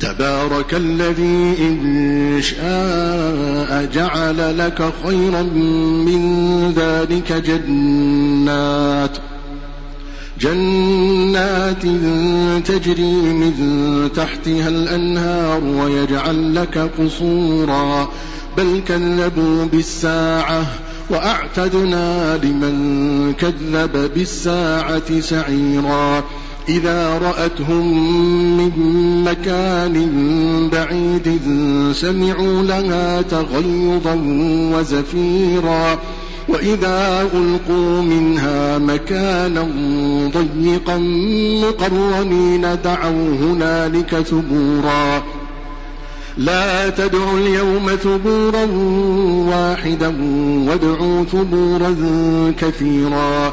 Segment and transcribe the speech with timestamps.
[0.00, 9.18] تبارك الذي إن شاء جعل لك خيرا من ذلك جنات
[10.40, 11.82] جنات
[12.66, 13.52] تجري من
[14.16, 18.08] تحتها الأنهار ويجعل لك قصورا
[18.56, 20.66] بل كذبوا بالساعة
[21.10, 26.24] وأعتدنا لمن كذب بالساعة سعيرا.
[26.68, 27.86] إذا رأتهم
[28.56, 28.72] من
[29.24, 30.08] مكان
[30.72, 31.40] بعيد
[31.92, 34.20] سمعوا لها تغيظا
[34.74, 35.98] وزفيرا
[36.48, 39.68] وإذا ألقوا منها مكانا
[40.34, 40.98] ضيقا
[41.62, 45.22] مقرنين دعوا هنالك ثبورا.
[46.36, 48.64] لا تدعوا اليوم ثبورا
[49.50, 50.08] واحدا
[50.68, 51.96] وادعوا ثبورا
[52.60, 53.52] كثيرا.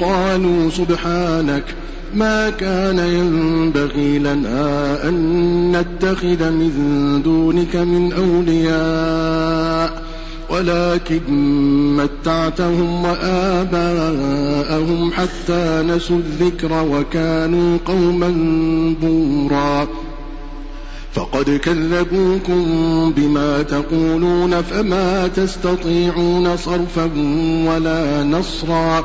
[0.00, 1.64] قالوا سبحانك
[2.14, 6.72] ما كان ينبغي لنا أن نتخذ من
[7.24, 10.02] دونك من أولياء
[10.50, 11.22] ولكن
[11.96, 14.22] متعتهم وآباءهم
[15.12, 18.34] حتى نسوا الذكر وكانوا قوما
[19.00, 19.88] بورا.
[21.14, 22.64] فقد كذبوكم
[23.16, 27.10] بما تقولون فما تستطيعون صرفا
[27.66, 29.04] ولا نصرا.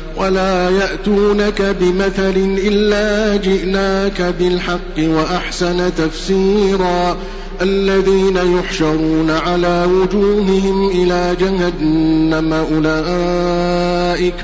[0.17, 7.17] ولا يأتونك بمثل إلا جئناك بالحق وأحسن تفسيرا
[7.61, 14.35] الذين يحشرون على وجوههم إلى جهنم أولئك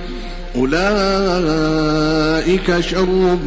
[0.57, 1.99] أولئك
[2.79, 3.37] شر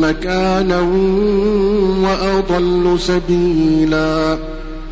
[0.00, 0.80] مكانا
[2.02, 4.38] وأضل سبيلا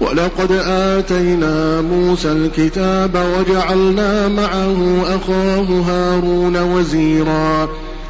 [0.00, 7.68] ولقد آتينا موسى الكتاب وجعلنا معه أخاه هارون وزيرا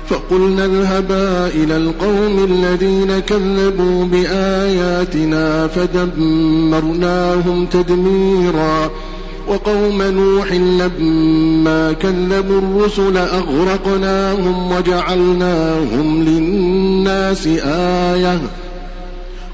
[0.09, 8.91] فقلنا اذهبا إلى القوم الذين كذبوا بآياتنا فدمرناهم تدميرا
[9.49, 18.41] وقوم نوح لما كذبوا الرسل أغرقناهم وجعلناهم للناس آية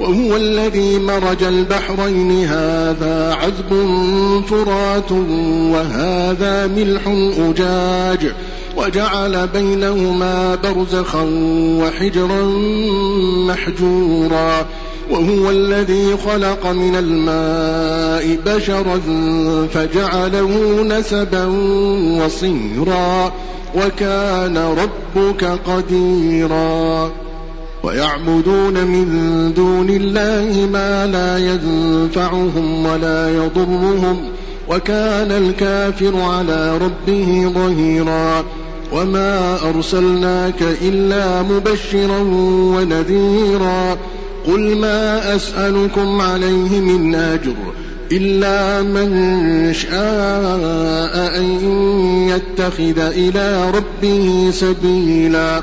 [0.00, 2.44] وهو الذي مرج البحرين.
[2.44, 3.86] هذا عذب
[4.48, 5.12] فرات
[5.72, 7.02] وهذا ملح
[7.38, 8.32] أجاج.
[8.76, 11.22] وجعل بينهما برزخا
[11.82, 12.44] وحجرا
[13.46, 14.66] محجورا.
[15.10, 19.00] وهو الذي خلق من الماء بشرا
[19.74, 21.44] فجعله نسبا
[22.24, 23.32] وصيرا.
[23.74, 27.10] وكان ربك قديرا.
[27.82, 34.16] ويعبدون من دون الله ما لا ينفعهم ولا يضرهم
[34.68, 38.44] وكان الكافر على ربه ظهيرا
[38.92, 42.18] وما أرسلناك إلا مبشرا
[42.74, 43.96] ونذيرا
[44.46, 47.54] قل ما أسألكم عليه من أجر
[48.12, 51.44] إلا من شاء أن
[52.28, 55.62] يتخذ إلى ربه سبيلا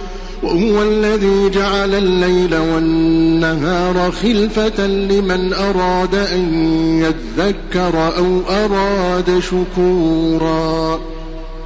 [0.43, 6.53] وهو الذي جعل الليل والنهار خلفة لمن أراد أن
[6.99, 11.10] يذكر أو أراد شكورا.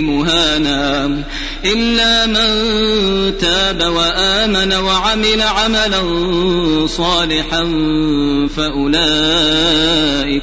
[0.00, 1.22] مهانا.
[1.64, 2.46] إلا من
[3.38, 6.02] تاب وآمن وعمل عملا
[6.86, 7.64] صالحا
[8.56, 10.42] فأولئك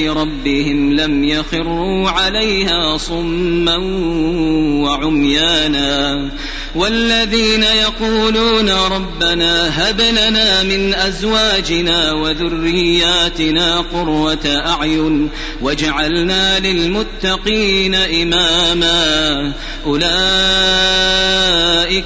[0.09, 3.77] ربهم لم يخروا عليها صما
[4.83, 6.29] وعميانا
[6.75, 15.29] والذين يقولون ربنا هب لنا من أزواجنا وذرياتنا قرة أعين
[15.61, 19.51] واجعلنا للمتقين إماما
[19.85, 20.11] أولئك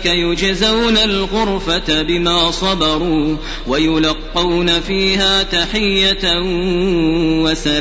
[0.06, 3.38] يجزون الغرفة بما صبروا
[3.68, 6.40] ويلقون فيها تحية